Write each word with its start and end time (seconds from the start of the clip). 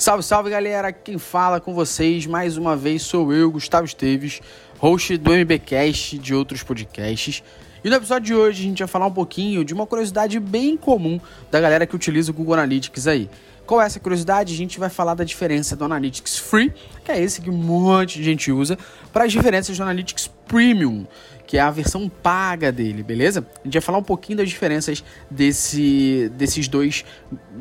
Salve, 0.00 0.22
salve 0.22 0.48
galera! 0.48 0.90
Quem 0.94 1.18
fala 1.18 1.60
com 1.60 1.74
vocês 1.74 2.24
mais 2.24 2.56
uma 2.56 2.74
vez 2.74 3.02
sou 3.02 3.34
eu, 3.34 3.50
Gustavo 3.50 3.84
Esteves, 3.84 4.40
host 4.78 5.18
do 5.18 5.30
MBcast 5.30 6.16
de 6.16 6.34
outros 6.34 6.62
podcasts. 6.62 7.42
E 7.84 7.90
no 7.90 7.96
episódio 7.96 8.24
de 8.24 8.34
hoje 8.34 8.62
a 8.62 8.64
gente 8.64 8.78
vai 8.78 8.88
falar 8.88 9.08
um 9.08 9.12
pouquinho 9.12 9.62
de 9.62 9.74
uma 9.74 9.86
curiosidade 9.86 10.40
bem 10.40 10.74
comum 10.74 11.20
da 11.50 11.60
galera 11.60 11.86
que 11.86 11.94
utiliza 11.94 12.30
o 12.30 12.34
Google 12.34 12.54
Analytics 12.54 13.06
aí. 13.06 13.28
Qual 13.70 13.80
é 13.80 13.86
essa 13.86 14.00
curiosidade? 14.00 14.52
A 14.52 14.56
gente 14.56 14.80
vai 14.80 14.90
falar 14.90 15.14
da 15.14 15.22
diferença 15.22 15.76
do 15.76 15.84
Analytics 15.84 16.36
Free, 16.36 16.74
que 17.04 17.12
é 17.12 17.22
esse 17.22 17.40
que 17.40 17.48
um 17.48 17.56
monte 17.56 18.18
de 18.18 18.24
gente 18.24 18.50
usa, 18.50 18.76
para 19.12 19.26
as 19.26 19.30
diferenças 19.30 19.76
do 19.76 19.82
Analytics 19.84 20.28
Premium, 20.48 21.06
que 21.46 21.56
é 21.56 21.60
a 21.60 21.70
versão 21.70 22.08
paga 22.08 22.72
dele, 22.72 23.04
beleza? 23.04 23.46
A 23.60 23.64
gente 23.64 23.74
vai 23.74 23.80
falar 23.80 23.98
um 23.98 24.02
pouquinho 24.02 24.38
das 24.38 24.48
diferenças 24.48 25.04
desse, 25.30 26.32
desses 26.34 26.66
dois 26.66 27.04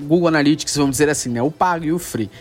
Google 0.01 0.29
Analytics, 0.29 0.75
vamos 0.77 0.93
dizer 0.93 1.09
assim, 1.09 1.29
né? 1.29 1.43
O 1.43 1.51
pago 1.51 1.85
e 1.85 1.91
o 1.91 1.99
free. 1.99 2.31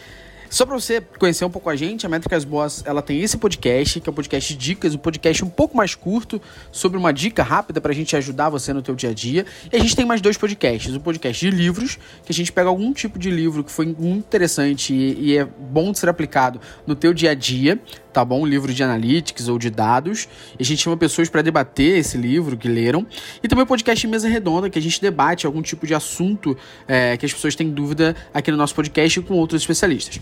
Só 0.51 0.65
para 0.65 0.75
você 0.75 1.01
conhecer 1.01 1.45
um 1.45 1.51
pouco 1.51 1.68
a 1.68 1.77
gente, 1.77 2.07
a 2.07 2.09
Métricas 2.09 2.45
Boss, 2.45 2.82
ela 2.86 3.03
tem 3.03 3.21
esse 3.21 3.36
podcast, 3.36 4.00
que 4.00 4.09
é 4.09 4.11
o 4.11 4.14
podcast 4.14 4.57
Dicas, 4.57 4.95
um 4.95 4.99
podcast 4.99 5.45
um 5.45 5.50
pouco 5.50 5.77
mais 5.77 5.95
curto, 5.95 6.41
sobre 6.72 6.96
uma 6.96 7.13
dica 7.13 7.43
rápida 7.43 7.81
para 7.81 7.93
a 7.93 7.95
gente 7.95 8.17
ajudar 8.17 8.49
você 8.49 8.72
no 8.72 8.81
teu 8.81 8.95
dia 8.95 9.11
a 9.11 9.14
dia. 9.14 9.45
E 9.71 9.77
a 9.77 9.79
gente 9.79 9.95
tem 9.95 10.07
mais 10.07 10.21
dois 10.21 10.39
podcasts, 10.39 10.95
o 10.95 10.96
um 10.96 11.00
podcast 11.00 11.39
de 11.39 11.55
livros, 11.55 11.99
que 12.25 12.32
a 12.32 12.35
gente 12.35 12.50
pega 12.50 12.69
algum 12.69 12.93
tipo 12.93 13.19
de 13.19 13.31
livro 13.31 13.63
que 13.63 13.71
foi 13.71 13.86
muito 13.86 14.27
interessante 14.27 14.95
e, 14.95 15.32
e 15.32 15.36
é 15.36 15.45
bom 15.45 15.93
de 15.93 15.99
ser 15.99 16.08
aplicado 16.08 16.61
no 16.86 16.94
teu 16.94 17.13
dia 17.13 17.33
a 17.33 17.35
dia, 17.35 17.79
tá 18.18 18.25
bom? 18.25 18.40
Um 18.40 18.46
livro 18.46 18.75
de 18.75 18.82
analytics 18.82 19.46
ou 19.46 19.61
de 19.61 19.71
dados. 19.71 20.29
E 20.58 20.63
a 20.63 20.64
gente 20.64 20.82
chama 20.82 20.96
pessoas 20.96 21.29
para 21.29 21.40
debater 21.40 21.99
esse 21.99 22.18
livro 22.18 22.57
que 22.57 22.67
leram. 22.67 23.07
E 23.41 23.46
também 23.46 23.63
o 23.63 23.67
podcast 23.67 24.04
Mesa 24.08 24.29
Redonda, 24.29 24.68
que 24.68 24.77
a 24.77 24.82
gente 24.82 25.00
debate 25.00 25.46
algum 25.46 25.63
tipo 25.63 25.86
de 25.86 25.94
assunto 25.94 26.57
é, 26.89 27.17
que 27.17 27.25
as 27.25 27.32
pessoas 27.32 27.54
têm 27.54 27.71
dúvida 27.71 28.17
aqui 28.35 28.50
no 28.50 28.57
nosso 28.57 28.75
podcast 28.75 29.21
com 29.21 29.35
outros 29.35 29.63
especialistas. 29.63 30.21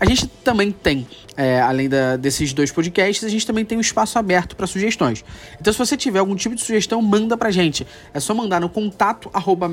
A 0.00 0.06
gente 0.06 0.26
também 0.26 0.70
tem, 0.70 1.06
é, 1.36 1.60
além 1.60 1.90
da, 1.90 2.16
desses 2.16 2.54
dois 2.54 2.70
podcasts, 2.70 3.22
a 3.24 3.28
gente 3.28 3.46
também 3.46 3.66
tem 3.66 3.76
um 3.76 3.80
espaço 3.82 4.18
aberto 4.18 4.56
para 4.56 4.66
sugestões. 4.66 5.22
Então, 5.60 5.70
se 5.70 5.78
você 5.78 5.94
tiver 5.94 6.18
algum 6.18 6.36
tipo 6.36 6.54
de 6.54 6.62
sugestão, 6.62 7.02
manda 7.02 7.36
pra 7.36 7.50
gente. 7.50 7.86
É 8.14 8.20
só 8.20 8.34
mandar 8.34 8.60
no 8.60 8.68
contato 8.70 9.30
arroba 9.32 9.68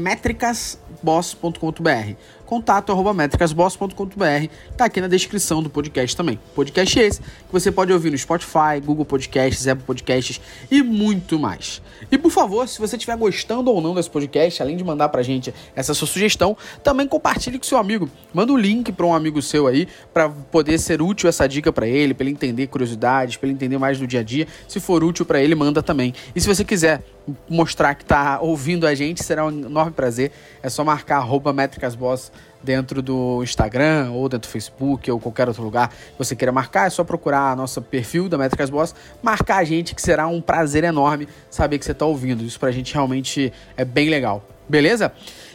contato 2.45 2.91
arroba 2.91 3.13
métricasboss.com.br 3.13 4.47
tá 4.77 4.85
aqui 4.85 5.01
na 5.01 5.07
descrição 5.07 5.61
do 5.61 5.69
podcast 5.69 6.15
também. 6.15 6.39
Podcast 6.55 6.99
esse 6.99 7.21
que 7.21 7.51
você 7.51 7.71
pode 7.71 7.91
ouvir 7.91 8.11
no 8.11 8.17
Spotify, 8.17 8.79
Google 8.83 9.05
Podcasts, 9.05 9.67
Apple 9.67 9.85
Podcasts 9.85 10.41
e 10.69 10.81
muito 10.81 11.39
mais. 11.39 11.81
E 12.11 12.17
por 12.17 12.31
favor, 12.31 12.67
se 12.67 12.79
você 12.79 12.95
estiver 12.95 13.15
gostando 13.17 13.71
ou 13.71 13.81
não 13.81 13.93
desse 13.95 14.09
podcast, 14.09 14.61
além 14.61 14.77
de 14.77 14.83
mandar 14.83 15.09
pra 15.09 15.21
gente 15.21 15.53
essa 15.75 15.93
sua 15.93 16.07
sugestão, 16.07 16.55
também 16.83 17.07
compartilhe 17.07 17.57
com 17.57 17.65
seu 17.65 17.77
amigo. 17.77 18.09
Manda 18.33 18.51
o 18.51 18.55
um 18.55 18.57
link 18.57 18.91
para 18.91 19.05
um 19.05 19.13
amigo 19.13 19.41
seu 19.41 19.67
aí 19.67 19.87
para 20.13 20.29
poder 20.29 20.77
ser 20.77 21.01
útil 21.01 21.29
essa 21.29 21.47
dica 21.47 21.71
para 21.71 21.87
ele, 21.87 22.13
para 22.13 22.23
ele 22.23 22.31
entender 22.31 22.67
curiosidades, 22.67 23.37
para 23.37 23.47
ele 23.47 23.55
entender 23.55 23.77
mais 23.77 23.99
do 23.99 24.07
dia 24.07 24.19
a 24.19 24.23
dia. 24.23 24.47
Se 24.67 24.79
for 24.79 25.03
útil 25.03 25.25
para 25.25 25.41
ele, 25.41 25.55
manda 25.55 25.81
também. 25.81 26.13
E 26.35 26.41
se 26.41 26.47
você 26.47 26.63
quiser 26.63 27.03
mostrar 27.49 27.95
que 27.95 28.03
está 28.03 28.39
ouvindo 28.41 28.85
a 28.85 28.93
gente, 28.93 29.23
será 29.23 29.45
um 29.45 29.49
enorme 29.49 29.91
prazer. 29.91 30.31
É 30.61 30.69
só 30.69 30.83
marcar 30.83 31.17
arroba 31.17 31.53
métricasboss 31.53 32.31
dentro 32.63 33.01
do 33.01 33.43
Instagram 33.43 34.11
ou 34.11 34.29
dentro 34.29 34.49
do 34.49 34.51
Facebook 34.51 35.09
ou 35.11 35.19
qualquer 35.19 35.47
outro 35.47 35.63
lugar 35.63 35.89
que 35.89 36.17
você 36.17 36.35
queira 36.35 36.51
marcar. 36.51 36.87
É 36.87 36.89
só 36.89 37.03
procurar 37.03 37.55
nosso 37.55 37.81
perfil 37.81 38.29
da 38.29 38.37
Métricas 38.37 38.69
Boss, 38.69 38.95
marcar 39.21 39.57
a 39.57 39.63
gente, 39.63 39.93
que 39.93 40.01
será 40.01 40.27
um 40.27 40.41
prazer 40.41 40.83
enorme 40.83 41.27
saber 41.49 41.77
que 41.77 41.85
você 41.85 41.91
está 41.91 42.05
ouvindo. 42.05 42.43
Isso 42.43 42.59
para 42.59 42.69
a 42.69 42.71
gente 42.71 42.93
realmente 42.93 43.51
é 43.75 43.83
bem 43.83 44.09
legal. 44.09 44.47
Beleza? 44.67 45.11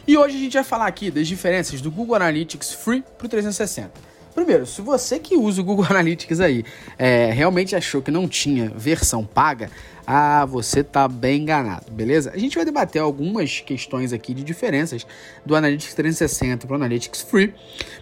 E 0.07 0.17
hoje 0.17 0.37
a 0.37 0.39
gente 0.39 0.53
vai 0.53 0.63
falar 0.63 0.87
aqui 0.87 1.11
das 1.11 1.27
diferenças 1.27 1.81
do 1.81 1.91
Google 1.91 2.15
Analytics 2.15 2.73
Free 2.73 3.03
para 3.17 3.25
o 3.25 3.29
360. 3.29 3.91
Primeiro, 4.33 4.65
se 4.65 4.81
você 4.81 5.19
que 5.19 5.35
usa 5.35 5.61
o 5.61 5.63
Google 5.63 5.85
Analytics 5.89 6.39
aí 6.39 6.63
é, 6.97 7.31
realmente 7.31 7.75
achou 7.75 8.01
que 8.01 8.11
não 8.11 8.27
tinha 8.27 8.71
versão 8.75 9.25
paga, 9.25 9.69
ah, 10.05 10.45
você 10.45 10.83
tá 10.83 11.07
bem 11.07 11.43
enganado, 11.43 11.91
beleza? 11.91 12.31
A 12.33 12.37
gente 12.37 12.55
vai 12.55 12.65
debater 12.65 13.01
algumas 13.01 13.59
questões 13.59 14.11
aqui 14.11 14.33
de 14.33 14.43
diferenças 14.43 15.05
do 15.45 15.55
Analytics 15.55 15.93
360 15.93 16.65
para 16.65 16.73
o 16.73 16.75
Analytics 16.75 17.21
Free. 17.21 17.53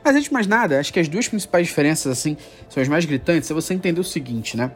Mas 0.03 0.15
antes 0.15 0.29
de 0.29 0.33
mais 0.33 0.47
nada, 0.47 0.79
acho 0.79 0.93
que 0.93 0.99
as 0.99 1.09
duas 1.09 1.27
principais 1.27 1.67
diferenças, 1.67 2.09
assim, 2.11 2.37
são 2.69 2.81
as 2.81 2.87
mais 2.87 3.03
gritantes, 3.03 3.51
é 3.51 3.53
você 3.53 3.73
entender 3.73 3.99
o 3.99 4.05
seguinte, 4.05 4.55
né? 4.55 4.71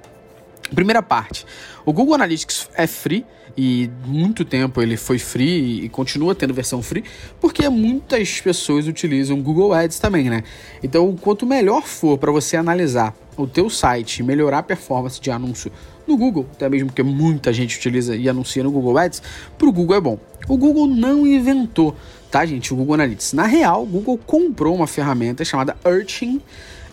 Primeira 0.73 1.01
parte, 1.01 1.45
o 1.85 1.91
Google 1.91 2.15
Analytics 2.15 2.69
é 2.75 2.87
free 2.87 3.25
e 3.57 3.89
muito 4.05 4.45
tempo 4.45 4.81
ele 4.81 4.95
foi 4.95 5.19
free 5.19 5.83
e 5.83 5.89
continua 5.89 6.33
tendo 6.33 6.53
versão 6.53 6.81
free, 6.81 7.03
porque 7.39 7.67
muitas 7.69 8.39
pessoas 8.39 8.87
utilizam 8.87 9.41
Google 9.41 9.73
Ads 9.73 9.99
também, 9.99 10.29
né? 10.29 10.43
Então, 10.81 11.15
quanto 11.19 11.45
melhor 11.45 11.83
for 11.83 12.17
para 12.17 12.31
você 12.31 12.55
analisar 12.55 13.13
o 13.35 13.47
teu 13.47 13.69
site 13.69 14.19
e 14.19 14.23
melhorar 14.23 14.59
a 14.59 14.63
performance 14.63 15.19
de 15.19 15.31
anúncio 15.31 15.71
no 16.07 16.17
Google, 16.17 16.47
até 16.53 16.69
mesmo 16.69 16.87
porque 16.87 17.03
muita 17.03 17.51
gente 17.51 17.77
utiliza 17.77 18.15
e 18.15 18.29
anuncia 18.29 18.63
no 18.63 18.71
Google 18.71 18.97
Ads, 18.97 19.21
para 19.57 19.67
o 19.67 19.71
Google 19.71 19.95
é 19.95 20.01
bom. 20.01 20.19
O 20.47 20.57
Google 20.57 20.87
não 20.87 21.25
inventou, 21.25 21.95
tá, 22.29 22.45
gente, 22.45 22.73
o 22.73 22.77
Google 22.77 22.95
Analytics. 22.95 23.33
Na 23.33 23.45
real, 23.45 23.83
o 23.83 23.85
Google 23.85 24.17
comprou 24.17 24.75
uma 24.75 24.87
ferramenta 24.87 25.43
chamada 25.45 25.75
Urchin, 25.85 26.41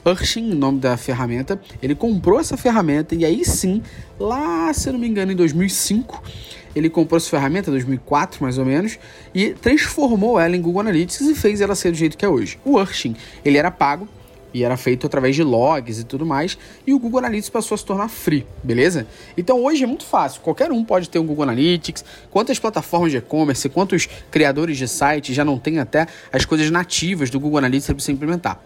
Urshin, 0.04 0.52
o 0.52 0.54
nome 0.54 0.80
da 0.80 0.96
ferramenta. 0.96 1.60
Ele 1.82 1.94
comprou 1.94 2.40
essa 2.40 2.56
ferramenta 2.56 3.14
e 3.14 3.24
aí 3.24 3.44
sim, 3.44 3.82
lá, 4.18 4.72
se 4.72 4.88
eu 4.88 4.92
não 4.92 5.00
me 5.00 5.08
engano, 5.08 5.32
em 5.32 5.36
2005, 5.36 6.22
ele 6.74 6.88
comprou 6.88 7.16
essa 7.16 7.28
ferramenta, 7.30 7.70
2004 7.70 8.42
mais 8.42 8.58
ou 8.58 8.64
menos, 8.64 8.98
e 9.34 9.50
transformou 9.50 10.38
ela 10.38 10.56
em 10.56 10.60
Google 10.60 10.80
Analytics 10.80 11.20
e 11.20 11.34
fez 11.34 11.60
ela 11.60 11.74
ser 11.74 11.90
do 11.90 11.96
jeito 11.96 12.16
que 12.16 12.24
é 12.24 12.28
hoje. 12.28 12.58
O 12.64 12.78
Urshin, 12.78 13.16
ele 13.44 13.58
era 13.58 13.70
pago, 13.70 14.08
e 14.52 14.64
era 14.64 14.76
feito 14.76 15.06
através 15.06 15.36
de 15.36 15.42
logs 15.42 15.98
e 15.98 16.04
tudo 16.04 16.24
mais, 16.24 16.58
e 16.86 16.94
o 16.94 16.98
Google 16.98 17.18
Analytics 17.18 17.50
passou 17.50 17.74
a 17.74 17.78
se 17.78 17.84
tornar 17.84 18.08
free, 18.08 18.46
beleza? 18.62 19.06
Então 19.36 19.62
hoje 19.62 19.84
é 19.84 19.86
muito 19.86 20.04
fácil, 20.04 20.40
qualquer 20.40 20.72
um 20.72 20.84
pode 20.84 21.08
ter 21.08 21.18
um 21.18 21.26
Google 21.26 21.44
Analytics. 21.44 22.04
Quantas 22.30 22.58
plataformas 22.58 23.10
de 23.10 23.18
e-commerce, 23.18 23.68
quantos 23.68 24.08
criadores 24.30 24.76
de 24.76 24.88
site 24.88 25.34
já 25.34 25.44
não 25.44 25.58
tem 25.58 25.78
até 25.78 26.06
as 26.32 26.44
coisas 26.44 26.70
nativas 26.70 27.30
do 27.30 27.38
Google 27.38 27.58
Analytics 27.58 27.86
para 27.86 27.98
você 27.98 28.12
implementar? 28.12 28.60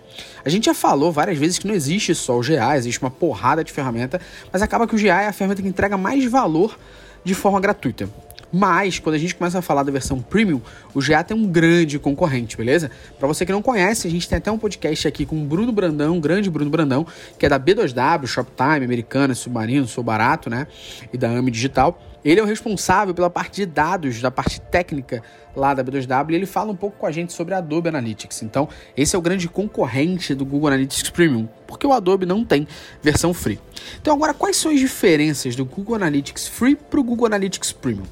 A 0.45 0.49
gente 0.49 0.67
já 0.67 0.75
falou 0.75 1.11
várias 1.11 1.39
vezes 1.39 1.59
que 1.59 1.67
não 1.67 1.75
existe 1.75 2.15
só 2.15 2.39
o 2.39 2.43
GA, 2.43 2.77
existe 2.77 3.01
uma 3.01 3.11
porrada 3.11 3.65
de 3.65 3.73
ferramenta, 3.73 4.21
mas 4.53 4.63
acaba 4.63 4.87
que 4.87 4.95
o 4.95 4.99
GA 4.99 5.23
é 5.23 5.29
a 5.29 5.33
ferramenta 5.33 5.63
que 5.63 5.69
entrega 5.69 5.97
mais 5.97 6.25
valor 6.25 6.79
de 7.25 7.35
forma 7.35 7.61
gratuita. 7.61 8.09
Mas, 8.53 8.99
quando 8.99 9.15
a 9.15 9.19
gente 9.19 9.35
começa 9.35 9.59
a 9.59 9.63
falar 9.63 9.83
da 9.83 9.91
versão 9.91 10.21
premium, 10.21 10.61
o 10.95 11.01
GA 11.01 11.25
tem 11.25 11.35
um 11.35 11.47
grande 11.47 11.99
concorrente, 11.99 12.57
beleza? 12.57 12.91
Para 13.19 13.27
você 13.27 13.47
que 13.47 13.53
não 13.53 13.63
conhece, 13.63 14.07
a 14.07 14.11
gente 14.11 14.29
tem 14.29 14.37
até 14.37 14.53
um 14.53 14.59
podcast 14.59 15.09
aqui 15.09 15.25
com 15.25 15.41
o 15.41 15.45
Bruno 15.45 15.73
Brandão, 15.73 16.21
grande 16.21 16.51
Bruno 16.51 16.71
Brandão, 16.71 17.07
que 17.39 17.47
é 17.47 17.49
da 17.49 17.59
B2W, 17.59 18.27
Shoptime, 18.27 18.85
Americana, 18.85 19.35
Submarino, 19.35 19.89
Sou 19.89 20.05
Barato, 20.05 20.51
né? 20.51 20.67
E 21.13 21.17
da 21.17 21.31
AMI 21.31 21.51
Digital. 21.51 21.99
Ele 22.25 22.39
é 22.39 22.43
o 22.43 22.47
responsável 22.47 23.13
pela 23.15 23.29
parte 23.29 23.57
de 23.57 23.67
dados, 23.67 24.21
da 24.21 24.31
parte 24.31 24.61
técnica 24.61 25.23
lá 25.57 25.75
da 25.75 25.83
B2W, 25.83 26.31
e 26.31 26.35
ele 26.35 26.47
fala 26.47 26.71
um 26.71 26.77
pouco 26.77 26.99
com 26.99 27.07
a 27.07 27.11
gente 27.11 27.33
sobre 27.33 27.53
a 27.55 27.59
Adobe 27.59 27.89
Analytics. 27.89 28.43
Então, 28.43 28.69
esse 28.97 29.17
é 29.17 29.19
o 29.19 29.23
grande 29.23 29.49
concorrente 29.49 30.35
do 30.35 30.45
Google 30.45 30.69
Analytics 30.69 31.11
Premium, 31.11 31.49
porque 31.67 31.87
o 31.87 31.93
Adobe 31.93 32.25
não 32.25 32.45
tem 32.45 32.69
versão 33.03 33.35
free. 33.35 33.59
Então, 34.01 34.15
agora, 34.15 34.33
quais 34.33 34.57
são 34.57 34.71
as 34.71 34.79
diferenças 34.79 35.57
do 35.57 35.65
Google 35.65 35.97
Analytics 35.97 36.47
Free 36.47 36.77
para 36.77 37.01
o 37.01 37.03
Google 37.03 37.27
Analytics 37.27 37.73
Premium? 37.73 38.07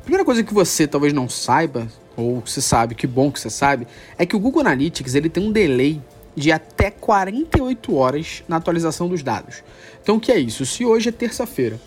Primeira 0.00 0.24
coisa 0.24 0.42
que 0.42 0.52
você 0.52 0.86
talvez 0.86 1.12
não 1.12 1.28
saiba, 1.28 1.86
ou 2.16 2.42
você 2.44 2.60
sabe, 2.60 2.94
que 2.94 3.06
bom 3.06 3.30
que 3.30 3.40
você 3.40 3.50
sabe, 3.50 3.86
é 4.18 4.26
que 4.26 4.36
o 4.36 4.38
Google 4.38 4.60
Analytics 4.60 5.14
ele 5.14 5.28
tem 5.28 5.42
um 5.42 5.52
delay 5.52 6.00
de 6.34 6.52
até 6.52 6.90
48 6.90 7.94
horas 7.94 8.42
na 8.48 8.56
atualização 8.56 9.08
dos 9.08 9.22
dados. 9.22 9.62
Então 10.02 10.16
o 10.16 10.20
que 10.20 10.32
é 10.32 10.38
isso? 10.38 10.64
Se 10.64 10.84
hoje 10.84 11.08
é 11.08 11.12
terça-feira 11.12 11.80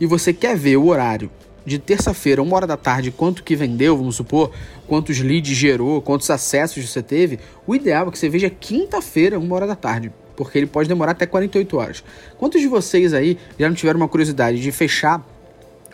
e 0.00 0.06
você 0.06 0.32
quer 0.32 0.56
ver 0.56 0.76
o 0.76 0.86
horário 0.86 1.30
de 1.66 1.78
terça-feira, 1.78 2.42
uma 2.42 2.56
hora 2.56 2.66
da 2.66 2.76
tarde, 2.76 3.10
quanto 3.10 3.42
que 3.42 3.56
vendeu, 3.56 3.96
vamos 3.96 4.16
supor, 4.16 4.50
quantos 4.86 5.18
leads 5.20 5.56
gerou, 5.56 6.02
quantos 6.02 6.28
acessos 6.28 6.88
você 6.88 7.02
teve, 7.02 7.38
o 7.66 7.74
ideal 7.74 8.08
é 8.08 8.10
que 8.10 8.18
você 8.18 8.28
veja 8.28 8.50
quinta-feira, 8.50 9.38
uma 9.38 9.56
hora 9.56 9.66
da 9.66 9.76
tarde 9.76 10.12
porque 10.36 10.58
ele 10.58 10.66
pode 10.66 10.88
demorar 10.88 11.12
até 11.12 11.26
48 11.26 11.76
horas. 11.76 12.04
Quantos 12.38 12.60
de 12.60 12.66
vocês 12.66 13.14
aí 13.14 13.38
já 13.58 13.68
não 13.68 13.76
tiveram 13.76 14.00
uma 14.00 14.08
curiosidade 14.08 14.60
de 14.60 14.72
fechar 14.72 15.24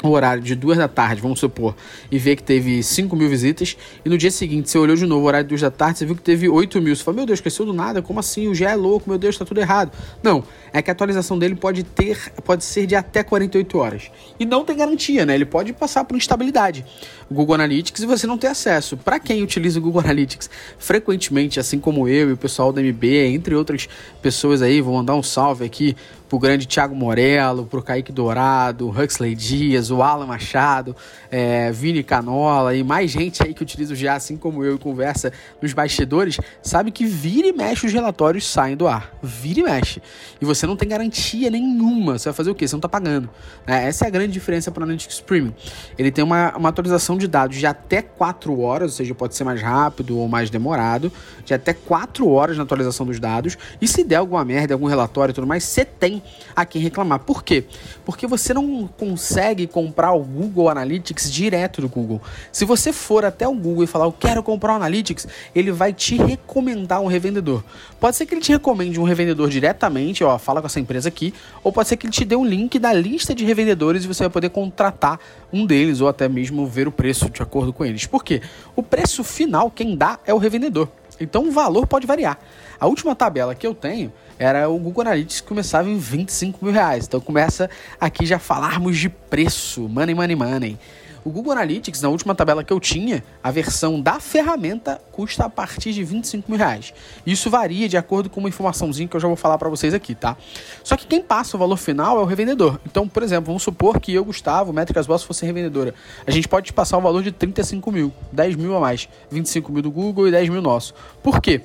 o 0.02 0.08
horário 0.08 0.42
de 0.42 0.54
duas 0.54 0.78
da 0.78 0.88
tarde, 0.88 1.20
vamos 1.20 1.40
supor, 1.40 1.74
e 2.10 2.18
ver 2.18 2.36
que 2.36 2.42
teve 2.42 2.82
5 2.82 3.14
mil 3.14 3.28
visitas, 3.28 3.76
e 4.04 4.08
no 4.08 4.16
dia 4.16 4.30
seguinte 4.30 4.70
você 4.70 4.78
olhou 4.78 4.96
de 4.96 5.06
novo 5.06 5.22
o 5.22 5.26
horário 5.26 5.44
de 5.44 5.50
duas 5.50 5.60
da 5.60 5.70
tarde, 5.70 5.98
você 5.98 6.06
viu 6.06 6.16
que 6.16 6.22
teve 6.22 6.48
8 6.48 6.80
mil. 6.80 6.94
Você 6.94 7.02
falou, 7.02 7.16
meu 7.16 7.26
Deus, 7.26 7.40
cresceu 7.40 7.66
do 7.66 7.72
nada, 7.72 8.00
como 8.00 8.20
assim? 8.20 8.48
O 8.48 8.54
GE 8.54 8.64
é 8.64 8.74
louco, 8.74 9.08
meu 9.08 9.18
Deus, 9.18 9.36
tá 9.36 9.44
tudo 9.44 9.60
errado. 9.60 9.92
Não, 10.22 10.42
é 10.72 10.80
que 10.80 10.90
a 10.90 10.92
atualização 10.92 11.38
dele 11.38 11.54
pode 11.54 11.82
ter, 11.82 12.32
pode 12.44 12.64
ser 12.64 12.86
de 12.86 12.94
até 12.94 13.22
48 13.22 13.78
horas. 13.78 14.10
E 14.38 14.44
não 14.44 14.64
tem 14.64 14.76
garantia, 14.76 15.26
né? 15.26 15.34
Ele 15.34 15.44
pode 15.44 15.72
passar 15.72 16.04
por 16.04 16.16
instabilidade. 16.16 16.84
O 17.28 17.34
Google 17.34 17.54
Analytics 17.54 18.02
e 18.02 18.06
você 18.06 18.26
não 18.26 18.38
ter 18.38 18.48
acesso. 18.48 18.96
Para 18.96 19.20
quem 19.20 19.42
utiliza 19.42 19.78
o 19.78 19.82
Google 19.82 20.00
Analytics 20.00 20.50
frequentemente, 20.78 21.60
assim 21.60 21.78
como 21.78 22.08
eu 22.08 22.30
e 22.30 22.32
o 22.32 22.36
pessoal 22.36 22.72
da 22.72 22.82
MB, 22.82 23.04
entre 23.26 23.54
outras 23.54 23.88
pessoas 24.22 24.62
aí, 24.62 24.80
vou 24.80 24.94
mandar 24.94 25.14
um 25.14 25.22
salve 25.22 25.64
aqui 25.64 25.96
pro 26.28 26.38
grande 26.38 26.66
Thiago 26.66 26.94
Morello, 26.94 27.66
pro 27.66 27.82
Kaique 27.82 28.12
Dourado, 28.12 28.88
Huxley 28.88 29.34
Dias, 29.34 29.89
O 29.90 30.02
Alan 30.02 30.26
Machado, 30.26 30.94
é, 31.30 31.70
Vini 31.72 32.02
Canola 32.02 32.74
e 32.74 32.82
mais 32.82 33.10
gente 33.10 33.42
aí 33.42 33.54
que 33.54 33.62
utiliza 33.62 33.94
o 33.94 33.96
GA, 33.96 34.14
assim 34.14 34.36
como 34.36 34.64
eu, 34.64 34.76
e 34.76 34.78
conversa 34.78 35.32
nos 35.60 35.72
bastidores, 35.72 36.38
sabe 36.62 36.90
que 36.90 37.04
vira 37.04 37.48
e 37.48 37.52
mexe 37.52 37.86
os 37.86 37.92
relatórios 37.92 38.46
saem 38.46 38.76
do 38.76 38.86
ar. 38.86 39.12
Vira 39.22 39.60
e 39.60 39.62
mexe. 39.62 40.02
E 40.40 40.44
você 40.44 40.66
não 40.66 40.76
tem 40.76 40.88
garantia 40.88 41.50
nenhuma. 41.50 42.18
Você 42.18 42.28
vai 42.28 42.34
fazer 42.34 42.50
o 42.50 42.54
quê? 42.54 42.66
Você 42.66 42.74
não 42.74 42.80
tá 42.80 42.88
pagando. 42.88 43.28
É, 43.66 43.84
essa 43.86 44.04
é 44.04 44.08
a 44.08 44.10
grande 44.10 44.32
diferença 44.32 44.70
para 44.70 44.80
o 44.80 44.84
Analytics 44.84 45.20
Premium. 45.20 45.52
Ele 45.98 46.10
tem 46.10 46.24
uma, 46.24 46.56
uma 46.56 46.68
atualização 46.68 47.16
de 47.16 47.26
dados 47.26 47.56
de 47.56 47.66
até 47.66 48.02
4 48.02 48.58
horas, 48.60 48.92
ou 48.92 48.96
seja, 48.96 49.14
pode 49.14 49.34
ser 49.34 49.44
mais 49.44 49.60
rápido 49.60 50.18
ou 50.18 50.28
mais 50.28 50.50
demorado, 50.50 51.12
de 51.44 51.54
até 51.54 51.72
4 51.72 52.28
horas 52.28 52.56
na 52.56 52.62
atualização 52.62 53.06
dos 53.06 53.18
dados. 53.18 53.56
E 53.80 53.88
se 53.88 54.04
der 54.04 54.16
alguma 54.16 54.44
merda, 54.44 54.74
algum 54.74 54.86
relatório 54.86 55.32
e 55.32 55.34
tudo 55.34 55.46
mais, 55.46 55.64
você 55.64 55.84
tem 55.84 56.22
a 56.54 56.64
quem 56.64 56.80
reclamar. 56.80 57.20
Por 57.20 57.42
quê? 57.42 57.64
Porque 58.04 58.26
você 58.26 58.54
não 58.54 58.86
consegue 58.86 59.66
comprar 59.80 60.12
o 60.12 60.20
Google 60.20 60.68
Analytics 60.68 61.32
direto 61.32 61.80
do 61.80 61.88
Google. 61.88 62.20
Se 62.52 62.66
você 62.66 62.92
for 62.92 63.24
até 63.24 63.48
o 63.48 63.54
Google 63.54 63.84
e 63.84 63.86
falar, 63.86 64.04
eu 64.04 64.12
quero 64.12 64.42
comprar 64.42 64.74
o 64.74 64.76
Analytics, 64.76 65.26
ele 65.54 65.72
vai 65.72 65.90
te 65.90 66.16
recomendar 66.16 67.00
um 67.00 67.06
revendedor. 67.06 67.64
Pode 67.98 68.16
ser 68.16 68.26
que 68.26 68.34
ele 68.34 68.42
te 68.42 68.52
recomende 68.52 69.00
um 69.00 69.04
revendedor 69.04 69.48
diretamente, 69.48 70.22
ó, 70.22 70.38
fala 70.38 70.60
com 70.60 70.66
essa 70.66 70.78
empresa 70.78 71.08
aqui, 71.08 71.32
ou 71.64 71.72
pode 71.72 71.88
ser 71.88 71.96
que 71.96 72.06
ele 72.06 72.12
te 72.12 72.26
dê 72.26 72.36
um 72.36 72.44
link 72.44 72.78
da 72.78 72.92
lista 72.92 73.34
de 73.34 73.42
revendedores 73.42 74.04
e 74.04 74.06
você 74.06 74.24
vai 74.24 74.30
poder 74.30 74.50
contratar 74.50 75.18
um 75.50 75.64
deles 75.64 76.02
ou 76.02 76.08
até 76.08 76.28
mesmo 76.28 76.66
ver 76.66 76.86
o 76.86 76.92
preço 76.92 77.30
de 77.30 77.42
acordo 77.42 77.72
com 77.72 77.82
eles. 77.82 78.04
Por 78.04 78.22
quê? 78.22 78.42
O 78.76 78.82
preço 78.82 79.24
final 79.24 79.70
quem 79.70 79.96
dá 79.96 80.18
é 80.26 80.34
o 80.34 80.38
revendedor. 80.38 80.99
Então 81.20 81.46
o 81.46 81.52
valor 81.52 81.86
pode 81.86 82.06
variar. 82.06 82.38
A 82.78 82.86
última 82.86 83.14
tabela 83.14 83.54
que 83.54 83.66
eu 83.66 83.74
tenho 83.74 84.10
era 84.38 84.68
o 84.70 84.78
Google 84.78 85.02
Analytics 85.02 85.42
que 85.42 85.48
começava 85.48 85.88
em 85.88 85.98
25 85.98 86.64
mil 86.64 86.72
reais. 86.72 87.04
Então 87.06 87.20
começa 87.20 87.68
aqui 88.00 88.24
já 88.24 88.38
falarmos 88.38 88.98
de 88.98 89.10
preço, 89.10 89.82
money, 89.86 90.14
money, 90.14 90.34
money. 90.34 90.78
O 91.22 91.30
Google 91.30 91.52
Analytics, 91.52 92.00
na 92.00 92.08
última 92.08 92.34
tabela 92.34 92.64
que 92.64 92.72
eu 92.72 92.80
tinha, 92.80 93.22
a 93.42 93.50
versão 93.50 94.00
da 94.00 94.18
ferramenta 94.18 95.00
custa 95.12 95.44
a 95.44 95.50
partir 95.50 95.92
de 95.92 96.02
25 96.02 96.50
mil 96.50 96.58
reais. 96.58 96.94
Isso 97.26 97.50
varia 97.50 97.88
de 97.88 97.96
acordo 97.98 98.30
com 98.30 98.40
uma 98.40 98.48
informaçãozinha 98.48 99.06
que 99.06 99.14
eu 99.14 99.20
já 99.20 99.28
vou 99.28 99.36
falar 99.36 99.58
para 99.58 99.68
vocês 99.68 99.92
aqui, 99.92 100.14
tá? 100.14 100.34
Só 100.82 100.96
que 100.96 101.06
quem 101.06 101.20
passa 101.20 101.56
o 101.56 101.60
valor 101.60 101.76
final 101.76 102.18
é 102.18 102.22
o 102.22 102.24
revendedor. 102.24 102.80
Então, 102.86 103.06
por 103.06 103.22
exemplo, 103.22 103.48
vamos 103.48 103.62
supor 103.62 104.00
que 104.00 104.14
eu, 104.14 104.24
Gustavo, 104.24 104.72
Métricas 104.72 105.06
Boss 105.06 105.22
fosse 105.22 105.44
revendedora. 105.44 105.94
A 106.26 106.30
gente 106.30 106.48
pode 106.48 106.72
passar 106.72 106.96
o 106.96 107.02
valor 107.02 107.22
de 107.22 107.32
35 107.32 107.92
mil, 107.92 108.12
10 108.32 108.56
mil 108.56 108.74
a 108.74 108.80
mais, 108.80 109.06
25 109.30 109.70
mil 109.70 109.82
do 109.82 109.90
Google 109.90 110.26
e 110.26 110.30
10 110.30 110.48
mil 110.48 110.62
nosso. 110.62 110.94
Por 111.22 111.40
quê? 111.42 111.60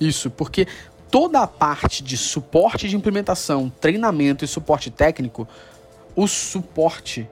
Isso, 0.00 0.30
porque 0.30 0.66
toda 1.12 1.40
a 1.40 1.46
parte 1.46 2.02
de 2.02 2.16
suporte 2.16 2.88
de 2.88 2.96
implementação, 2.96 3.72
treinamento 3.80 4.44
e 4.44 4.48
suporte 4.48 4.90
técnico, 4.90 5.46
o 6.16 6.26
suporte 6.26 7.28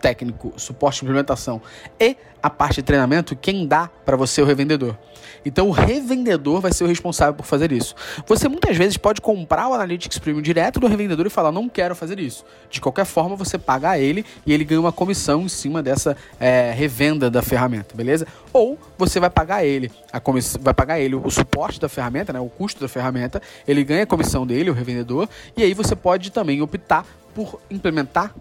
técnico, 0.00 0.52
suporte 0.56 1.00
de 1.00 1.06
implementação 1.06 1.60
e 1.98 2.16
a 2.42 2.48
parte 2.48 2.76
de 2.76 2.82
treinamento, 2.82 3.34
quem 3.34 3.66
dá 3.66 3.90
para 4.04 4.16
você 4.16 4.40
é 4.40 4.44
o 4.44 4.46
revendedor. 4.46 4.96
Então 5.44 5.68
o 5.68 5.70
revendedor 5.70 6.60
vai 6.60 6.72
ser 6.72 6.84
o 6.84 6.86
responsável 6.86 7.34
por 7.34 7.44
fazer 7.44 7.72
isso. 7.72 7.94
Você 8.26 8.48
muitas 8.48 8.76
vezes 8.76 8.96
pode 8.96 9.20
comprar 9.20 9.68
o 9.68 9.74
Analytics 9.74 10.18
Premium 10.18 10.42
direto 10.42 10.80
do 10.80 10.86
revendedor 10.86 11.26
e 11.26 11.30
falar, 11.30 11.52
não 11.52 11.68
quero 11.68 11.94
fazer 11.94 12.18
isso. 12.18 12.44
De 12.70 12.80
qualquer 12.80 13.04
forma, 13.04 13.36
você 13.36 13.58
paga 13.58 13.90
a 13.90 13.98
ele 13.98 14.24
e 14.46 14.52
ele 14.52 14.64
ganha 14.64 14.80
uma 14.80 14.92
comissão 14.92 15.42
em 15.42 15.48
cima 15.48 15.82
dessa 15.82 16.16
é, 16.38 16.72
revenda 16.72 17.30
da 17.30 17.42
ferramenta, 17.42 17.94
beleza? 17.94 18.26
Ou 18.52 18.78
você 18.96 19.18
vai 19.20 19.30
pagar 19.30 19.64
ele, 19.64 19.90
a 20.12 20.20
comissão, 20.20 20.60
vai 20.62 20.74
pagar 20.74 21.00
ele 21.00 21.14
o 21.14 21.30
suporte 21.30 21.80
da 21.80 21.88
ferramenta, 21.88 22.32
né, 22.32 22.40
o 22.40 22.48
custo 22.48 22.80
da 22.80 22.88
ferramenta, 22.88 23.40
ele 23.66 23.84
ganha 23.84 24.02
a 24.02 24.06
comissão 24.06 24.46
dele, 24.46 24.70
o 24.70 24.74
revendedor, 24.74 25.28
e 25.56 25.62
aí 25.62 25.74
você 25.74 25.94
pode 25.96 26.30
também 26.30 26.60
optar 26.62 27.04
por 27.34 27.60
implementar 27.70 28.34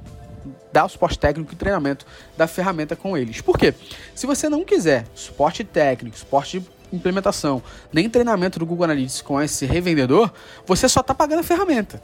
dar 0.77 0.85
o 0.85 0.89
suporte 0.89 1.17
técnico 1.17 1.51
e 1.51 1.55
treinamento 1.55 2.05
da 2.37 2.45
ferramenta 2.45 2.95
com 2.95 3.17
eles. 3.17 3.41
Por 3.41 3.57
quê? 3.57 3.73
Se 4.13 4.27
você 4.27 4.47
não 4.47 4.63
quiser 4.63 5.07
suporte 5.15 5.63
técnico, 5.63 6.15
suporte 6.15 6.59
de 6.59 6.67
implementação, 6.93 7.63
nem 7.91 8.07
treinamento 8.07 8.59
do 8.59 8.65
Google 8.65 8.83
Analytics 8.83 9.23
com 9.23 9.41
esse 9.41 9.65
revendedor, 9.65 10.31
você 10.67 10.87
só 10.87 10.99
está 10.99 11.15
pagando 11.15 11.39
a 11.39 11.43
ferramenta. 11.43 11.99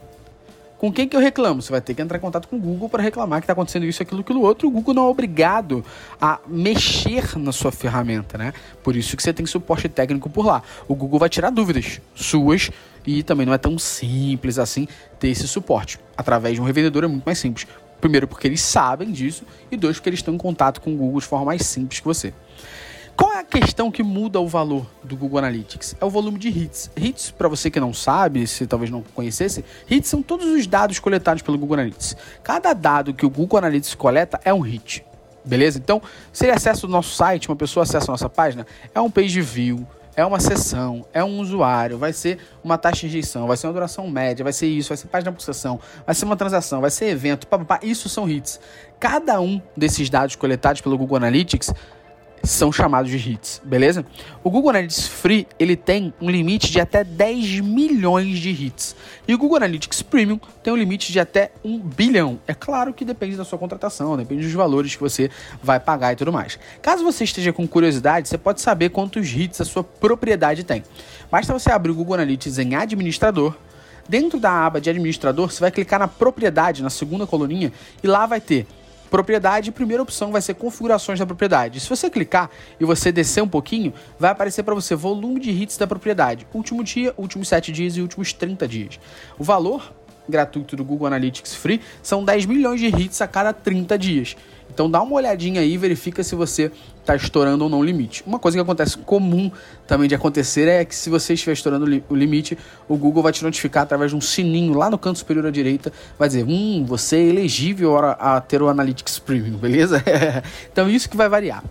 Com 0.76 0.92
quem 0.92 1.08
que 1.08 1.16
eu 1.16 1.20
reclamo? 1.20 1.62
Você 1.62 1.70
vai 1.70 1.80
ter 1.80 1.94
que 1.94 2.02
entrar 2.02 2.18
em 2.18 2.20
contato 2.20 2.48
com 2.48 2.56
o 2.56 2.58
Google 2.58 2.88
para 2.88 3.00
reclamar 3.00 3.40
que 3.40 3.44
está 3.44 3.52
acontecendo 3.52 3.86
isso, 3.86 4.02
aquilo, 4.02 4.22
aquilo 4.22 4.42
outro. 4.42 4.66
O 4.66 4.70
Google 4.72 4.92
não 4.92 5.06
é 5.06 5.08
obrigado 5.08 5.84
a 6.20 6.40
mexer 6.48 7.38
na 7.38 7.52
sua 7.52 7.70
ferramenta, 7.70 8.36
né? 8.36 8.52
Por 8.82 8.96
isso 8.96 9.16
que 9.16 9.22
você 9.22 9.32
tem 9.32 9.46
suporte 9.46 9.88
técnico 9.88 10.28
por 10.28 10.44
lá. 10.44 10.64
O 10.88 10.96
Google 10.96 11.20
vai 11.20 11.28
tirar 11.28 11.50
dúvidas 11.50 12.00
suas 12.12 12.70
e 13.06 13.22
também 13.22 13.46
não 13.46 13.54
é 13.54 13.58
tão 13.58 13.78
simples 13.78 14.58
assim 14.58 14.88
ter 15.20 15.28
esse 15.28 15.46
suporte. 15.46 16.00
Através 16.16 16.56
de 16.56 16.60
um 16.60 16.64
revendedor 16.64 17.04
é 17.04 17.06
muito 17.06 17.24
mais 17.24 17.38
simples. 17.38 17.66
Primeiro, 18.00 18.28
porque 18.28 18.46
eles 18.46 18.60
sabem 18.60 19.10
disso, 19.10 19.44
e 19.70 19.76
dois, 19.76 19.96
porque 19.96 20.10
eles 20.10 20.20
estão 20.20 20.34
em 20.34 20.38
contato 20.38 20.80
com 20.80 20.92
o 20.92 20.96
Google 20.96 21.20
de 21.20 21.26
forma 21.26 21.46
mais 21.46 21.62
simples 21.66 22.00
que 22.00 22.06
você. 22.06 22.34
Qual 23.16 23.32
é 23.32 23.38
a 23.38 23.44
questão 23.44 23.92
que 23.92 24.02
muda 24.02 24.40
o 24.40 24.48
valor 24.48 24.86
do 25.02 25.16
Google 25.16 25.38
Analytics? 25.38 25.94
É 26.00 26.04
o 26.04 26.10
volume 26.10 26.36
de 26.36 26.48
hits. 26.48 26.90
Hits, 26.96 27.30
para 27.30 27.46
você 27.46 27.70
que 27.70 27.78
não 27.78 27.94
sabe, 27.94 28.44
se 28.46 28.66
talvez 28.66 28.90
não 28.90 29.02
conhecesse, 29.14 29.64
hits 29.88 30.08
são 30.08 30.20
todos 30.20 30.46
os 30.46 30.66
dados 30.66 30.98
coletados 30.98 31.40
pelo 31.40 31.56
Google 31.56 31.74
Analytics. 31.74 32.16
Cada 32.42 32.72
dado 32.72 33.14
que 33.14 33.24
o 33.24 33.30
Google 33.30 33.58
Analytics 33.58 33.94
coleta 33.94 34.40
é 34.44 34.52
um 34.52 34.60
hit. 34.60 35.04
Beleza? 35.44 35.78
Então, 35.78 36.02
se 36.32 36.46
ele 36.46 36.52
acessa 36.52 36.86
o 36.86 36.90
nosso 36.90 37.14
site, 37.14 37.48
uma 37.48 37.56
pessoa 37.56 37.84
acessa 37.84 38.10
a 38.10 38.14
nossa 38.14 38.28
página, 38.28 38.66
é 38.92 39.00
um 39.00 39.10
page 39.10 39.40
view, 39.40 39.86
é 40.16 40.24
uma 40.24 40.40
sessão, 40.40 41.04
é 41.12 41.22
um 41.24 41.40
usuário, 41.40 41.98
vai 41.98 42.12
ser 42.12 42.38
uma 42.62 42.78
taxa 42.78 43.00
de 43.00 43.06
rejeição, 43.06 43.46
vai 43.46 43.56
ser 43.56 43.66
uma 43.66 43.72
duração 43.72 44.08
média, 44.08 44.42
vai 44.42 44.52
ser 44.52 44.66
isso, 44.66 44.88
vai 44.90 44.96
ser 44.96 45.08
página 45.08 45.32
por 45.32 45.42
sessão, 45.42 45.80
vai 46.06 46.14
ser 46.14 46.24
uma 46.24 46.36
transação, 46.36 46.80
vai 46.80 46.90
ser 46.90 47.06
evento, 47.06 47.46
papapá, 47.46 47.80
isso 47.82 48.08
são 48.08 48.28
hits. 48.28 48.60
Cada 49.00 49.40
um 49.40 49.60
desses 49.76 50.08
dados 50.08 50.36
coletados 50.36 50.80
pelo 50.80 50.96
Google 50.96 51.16
Analytics 51.16 51.72
são 52.44 52.70
chamados 52.72 53.10
de 53.10 53.16
hits, 53.16 53.60
beleza? 53.64 54.04
O 54.42 54.50
Google 54.50 54.70
Analytics 54.70 55.06
Free, 55.06 55.46
ele 55.58 55.76
tem 55.76 56.12
um 56.20 56.30
limite 56.30 56.70
de 56.70 56.80
até 56.80 57.02
10 57.02 57.60
milhões 57.60 58.38
de 58.38 58.50
hits. 58.50 58.94
E 59.26 59.34
o 59.34 59.38
Google 59.38 59.56
Analytics 59.56 60.02
Premium 60.02 60.38
tem 60.62 60.72
um 60.72 60.76
limite 60.76 61.12
de 61.12 61.18
até 61.18 61.52
1 61.64 61.78
bilhão. 61.78 62.38
É 62.46 62.54
claro 62.54 62.92
que 62.92 63.04
depende 63.04 63.36
da 63.36 63.44
sua 63.44 63.58
contratação, 63.58 64.16
depende 64.16 64.42
dos 64.44 64.52
valores 64.52 64.94
que 64.94 65.00
você 65.00 65.30
vai 65.62 65.80
pagar 65.80 66.12
e 66.12 66.16
tudo 66.16 66.32
mais. 66.32 66.58
Caso 66.82 67.02
você 67.02 67.24
esteja 67.24 67.52
com 67.52 67.66
curiosidade, 67.66 68.28
você 68.28 68.38
pode 68.38 68.60
saber 68.60 68.90
quantos 68.90 69.32
hits 69.34 69.60
a 69.60 69.64
sua 69.64 69.82
propriedade 69.82 70.64
tem. 70.64 70.82
Basta 71.30 71.52
você 71.52 71.70
abrir 71.70 71.92
o 71.92 71.94
Google 71.94 72.14
Analytics 72.14 72.58
em 72.58 72.74
administrador, 72.74 73.54
Dentro 74.06 74.38
da 74.38 74.66
aba 74.66 74.82
de 74.82 74.90
administrador, 74.90 75.50
você 75.50 75.60
vai 75.60 75.70
clicar 75.70 75.98
na 75.98 76.06
propriedade, 76.06 76.82
na 76.82 76.90
segunda 76.90 77.26
coluninha, 77.26 77.72
e 78.02 78.06
lá 78.06 78.26
vai 78.26 78.38
ter 78.38 78.66
propriedade, 79.14 79.70
primeira 79.70 80.02
opção 80.02 80.32
vai 80.32 80.42
ser 80.42 80.54
configurações 80.54 81.20
da 81.20 81.24
propriedade. 81.24 81.78
Se 81.78 81.88
você 81.88 82.10
clicar 82.10 82.50
e 82.80 82.84
você 82.84 83.12
descer 83.12 83.44
um 83.44 83.48
pouquinho, 83.48 83.94
vai 84.18 84.32
aparecer 84.32 84.64
para 84.64 84.74
você 84.74 84.96
volume 84.96 85.38
de 85.38 85.52
hits 85.52 85.78
da 85.78 85.86
propriedade. 85.86 86.44
Último 86.52 86.82
dia, 86.82 87.14
últimos 87.16 87.46
7 87.46 87.70
dias 87.70 87.96
e 87.96 88.00
últimos 88.00 88.32
30 88.32 88.66
dias. 88.66 88.98
O 89.38 89.44
valor 89.44 89.92
gratuito 90.28 90.74
do 90.74 90.82
Google 90.82 91.06
Analytics 91.06 91.54
Free 91.54 91.80
são 92.02 92.24
10 92.24 92.46
milhões 92.46 92.80
de 92.80 92.88
hits 92.88 93.20
a 93.20 93.28
cada 93.28 93.52
30 93.52 93.96
dias. 93.96 94.36
Então 94.72 94.90
dá 94.90 95.00
uma 95.02 95.14
olhadinha 95.14 95.60
aí 95.60 95.76
verifica 95.76 96.22
se 96.24 96.34
você 96.34 96.70
está 97.00 97.14
estourando 97.14 97.64
ou 97.64 97.70
não 97.70 97.80
o 97.80 97.84
limite. 97.84 98.24
Uma 98.26 98.38
coisa 98.38 98.56
que 98.56 98.62
acontece 98.62 98.98
comum 98.98 99.50
também 99.86 100.08
de 100.08 100.14
acontecer 100.14 100.66
é 100.66 100.84
que 100.84 100.94
se 100.94 101.10
você 101.10 101.34
estiver 101.34 101.52
estourando 101.52 101.86
o 102.08 102.14
limite, 102.14 102.58
o 102.88 102.96
Google 102.96 103.22
vai 103.22 103.32
te 103.32 103.44
notificar 103.44 103.82
através 103.82 104.10
de 104.10 104.16
um 104.16 104.20
sininho 104.20 104.74
lá 104.74 104.90
no 104.90 104.98
canto 104.98 105.18
superior 105.18 105.46
à 105.46 105.50
direita, 105.50 105.92
vai 106.18 106.28
dizer, 106.28 106.44
hum, 106.44 106.84
você 106.86 107.16
é 107.16 107.22
elegível 107.22 107.96
a 107.98 108.40
ter 108.40 108.62
o 108.62 108.68
Analytics 108.68 109.18
Premium, 109.18 109.58
beleza? 109.58 110.02
então 110.72 110.88
isso 110.88 111.08
que 111.08 111.16
vai 111.16 111.28
variar. 111.28 111.62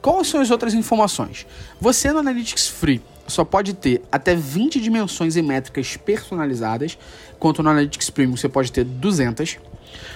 Quais 0.00 0.28
são 0.28 0.40
as 0.40 0.50
outras 0.50 0.74
informações? 0.74 1.46
Você 1.80 2.12
no 2.12 2.18
Analytics 2.18 2.68
Free 2.68 3.00
só 3.26 3.44
pode 3.44 3.72
ter 3.72 4.02
até 4.12 4.34
20 4.34 4.80
dimensões 4.80 5.36
e 5.36 5.42
métricas 5.42 5.96
personalizadas, 5.96 6.98
enquanto 7.34 7.62
no 7.62 7.70
Analytics 7.70 8.10
Premium 8.10 8.36
você 8.36 8.48
pode 8.48 8.70
ter 8.70 8.84
200. 8.84 9.58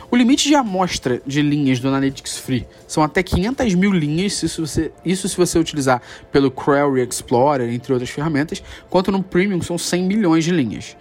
O 0.09 0.15
limite 0.15 0.47
de 0.47 0.55
amostra 0.55 1.21
de 1.27 1.43
linhas 1.43 1.81
do 1.81 1.89
Analytics 1.89 2.39
Free 2.39 2.65
são 2.87 3.03
até 3.03 3.25
500 3.25 3.75
mil 3.75 3.91
linhas, 3.91 4.41
isso, 4.41 4.65
você, 4.65 4.93
isso 5.05 5.29
se 5.29 5.37
você 5.37 5.59
utilizar 5.59 6.01
pelo 6.31 6.49
Query 6.49 7.03
Explorer, 7.09 7.69
entre 7.69 7.93
outras 7.93 8.09
ferramentas, 8.09 8.63
enquanto 8.87 9.11
no 9.11 9.21
Premium 9.21 9.61
são 9.61 9.77
100 9.77 10.05
milhões 10.05 10.45
de 10.45 10.53
linhas. 10.53 10.97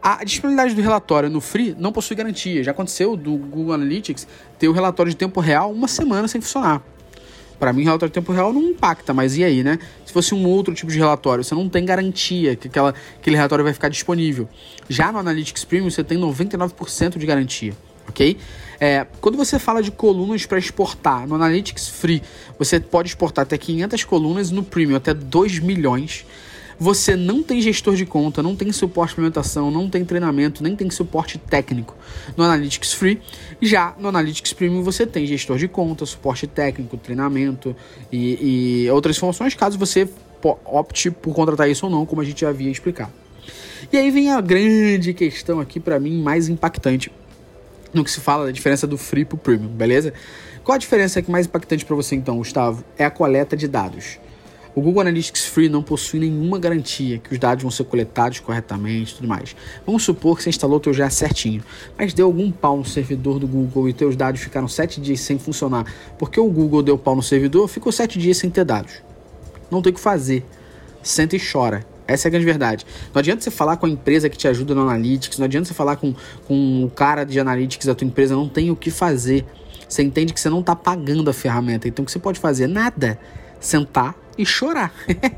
A 0.00 0.22
disponibilidade 0.22 0.72
do 0.72 0.80
relatório 0.80 1.28
no 1.28 1.40
Free 1.40 1.74
não 1.76 1.90
possui 1.90 2.14
garantia. 2.14 2.62
Já 2.62 2.70
aconteceu 2.70 3.16
do 3.16 3.36
Google 3.36 3.72
Analytics 3.72 4.28
ter 4.56 4.68
o 4.68 4.72
relatório 4.72 5.10
de 5.10 5.16
tempo 5.16 5.40
real 5.40 5.72
uma 5.72 5.88
semana 5.88 6.28
sem 6.28 6.40
funcionar. 6.40 6.80
Para 7.58 7.72
mim, 7.72 7.82
relatório 7.82 8.10
de 8.10 8.14
tempo 8.14 8.30
real 8.30 8.52
não 8.52 8.62
impacta, 8.62 9.12
mas 9.12 9.36
e 9.36 9.42
aí, 9.42 9.64
né? 9.64 9.80
Se 10.06 10.12
fosse 10.12 10.32
um 10.32 10.46
outro 10.46 10.74
tipo 10.74 10.92
de 10.92 10.98
relatório, 10.98 11.42
você 11.42 11.56
não 11.56 11.68
tem 11.68 11.84
garantia 11.84 12.54
que 12.54 12.68
aquela, 12.68 12.94
aquele 13.16 13.34
relatório 13.34 13.64
vai 13.64 13.72
ficar 13.72 13.88
disponível. 13.88 14.48
Já 14.88 15.10
no 15.10 15.18
Analytics 15.18 15.64
Premium, 15.64 15.90
você 15.90 16.04
tem 16.04 16.18
99% 16.18 17.18
de 17.18 17.26
garantia 17.26 17.74
ok? 18.08 18.36
É, 18.80 19.06
quando 19.20 19.36
você 19.36 19.58
fala 19.58 19.82
de 19.82 19.90
colunas 19.90 20.44
para 20.46 20.58
exportar 20.58 21.26
no 21.26 21.34
Analytics 21.34 21.88
Free, 21.88 22.22
você 22.58 22.80
pode 22.80 23.08
exportar 23.08 23.44
até 23.44 23.56
500 23.56 24.04
colunas 24.04 24.50
no 24.50 24.62
Premium 24.62 24.96
até 24.96 25.14
2 25.14 25.60
milhões. 25.60 26.26
você 26.76 27.14
não 27.14 27.40
tem 27.40 27.60
gestor 27.60 27.94
de 27.94 28.04
conta, 28.04 28.42
não 28.42 28.56
tem 28.56 28.72
suporte 28.72 29.10
de 29.10 29.14
implementação, 29.14 29.70
não 29.70 29.88
tem 29.88 30.04
treinamento, 30.04 30.60
nem 30.60 30.74
tem 30.74 30.90
suporte 30.90 31.38
técnico 31.38 31.96
no 32.36 32.42
Analytics 32.42 32.92
Free. 32.92 33.20
Já 33.62 33.94
no 33.98 34.08
Analytics 34.08 34.52
Premium 34.52 34.82
você 34.82 35.06
tem 35.06 35.24
gestor 35.24 35.56
de 35.56 35.68
conta, 35.68 36.04
suporte 36.04 36.48
técnico, 36.48 36.96
treinamento 36.96 37.76
e, 38.10 38.84
e 38.84 38.90
outras 38.90 39.16
funções, 39.16 39.54
caso 39.54 39.78
você 39.78 40.08
opte 40.64 41.10
por 41.10 41.32
contratar 41.32 41.70
isso 41.70 41.86
ou 41.86 41.92
não, 41.92 42.04
como 42.04 42.20
a 42.20 42.24
gente 42.24 42.40
já 42.40 42.48
havia 42.48 42.70
explicado. 42.70 43.12
E 43.92 43.96
aí 43.96 44.10
vem 44.10 44.30
a 44.30 44.40
grande 44.40 45.14
questão 45.14 45.60
aqui 45.60 45.78
para 45.78 46.00
mim 46.00 46.20
mais 46.20 46.48
impactante 46.48 47.10
no 47.94 48.04
que 48.04 48.10
se 48.10 48.20
fala 48.20 48.46
da 48.46 48.50
diferença 48.50 48.86
do 48.86 48.98
free 48.98 49.24
pro 49.24 49.38
premium, 49.38 49.68
beleza? 49.68 50.12
Qual 50.62 50.74
a 50.74 50.78
diferença 50.78 51.22
que 51.22 51.30
mais 51.30 51.46
impactante 51.46 51.84
para 51.84 51.94
você 51.94 52.14
então, 52.16 52.38
Gustavo? 52.38 52.84
É 52.98 53.04
a 53.04 53.10
coleta 53.10 53.56
de 53.56 53.68
dados. 53.68 54.18
O 54.74 54.80
Google 54.80 55.02
Analytics 55.02 55.46
Free 55.46 55.68
não 55.68 55.84
possui 55.84 56.18
nenhuma 56.18 56.58
garantia 56.58 57.18
que 57.18 57.32
os 57.32 57.38
dados 57.38 57.62
vão 57.62 57.70
ser 57.70 57.84
coletados 57.84 58.40
corretamente 58.40 59.12
e 59.12 59.16
tudo 59.16 59.28
mais. 59.28 59.54
Vamos 59.86 60.02
supor 60.02 60.36
que 60.36 60.42
você 60.42 60.50
instalou 60.50 60.78
o 60.78 60.80
teu 60.80 60.92
GA 60.92 61.08
certinho, 61.10 61.62
mas 61.96 62.12
deu 62.12 62.26
algum 62.26 62.50
pau 62.50 62.76
no 62.76 62.84
servidor 62.84 63.38
do 63.38 63.46
Google 63.46 63.88
e 63.88 63.92
teus 63.92 64.16
dados 64.16 64.40
ficaram 64.40 64.66
7 64.66 65.00
dias 65.00 65.20
sem 65.20 65.38
funcionar. 65.38 65.86
Porque 66.18 66.40
o 66.40 66.50
Google 66.50 66.82
deu 66.82 66.98
pau 66.98 67.14
no 67.14 67.22
servidor, 67.22 67.68
ficou 67.68 67.92
7 67.92 68.18
dias 68.18 68.36
sem 68.36 68.50
ter 68.50 68.64
dados. 68.64 68.94
Não 69.70 69.80
tem 69.80 69.92
o 69.92 69.94
que 69.94 70.00
fazer. 70.00 70.44
Senta 71.04 71.36
e 71.36 71.40
chora. 71.40 71.86
Essa 72.06 72.26
é 72.26 72.28
a 72.28 72.30
grande 72.30 72.44
verdade. 72.44 72.84
Não 73.12 73.18
adianta 73.18 73.42
você 73.42 73.50
falar 73.50 73.76
com 73.76 73.86
a 73.86 73.88
empresa 73.88 74.28
que 74.28 74.36
te 74.36 74.46
ajuda 74.46 74.74
no 74.74 74.82
Analytics, 74.82 75.38
não 75.38 75.46
adianta 75.46 75.68
você 75.68 75.74
falar 75.74 75.96
com, 75.96 76.14
com 76.46 76.84
o 76.84 76.90
cara 76.90 77.24
de 77.24 77.40
Analytics 77.40 77.86
da 77.86 77.94
tua 77.94 78.06
empresa, 78.06 78.34
não 78.34 78.48
tem 78.48 78.70
o 78.70 78.76
que 78.76 78.90
fazer. 78.90 79.44
Você 79.88 80.02
entende 80.02 80.32
que 80.32 80.40
você 80.40 80.50
não 80.50 80.60
está 80.60 80.76
pagando 80.76 81.30
a 81.30 81.32
ferramenta, 81.32 81.88
então 81.88 82.02
o 82.02 82.06
que 82.06 82.12
você 82.12 82.18
pode 82.18 82.40
fazer? 82.40 82.66
Nada. 82.66 83.18
Sentar 83.60 84.14
e 84.36 84.44
chorar. 84.44 84.92